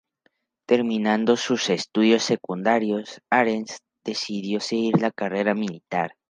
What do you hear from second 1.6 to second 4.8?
estudios secundarios, Ahrens decidió